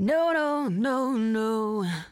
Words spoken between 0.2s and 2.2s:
no, no, no.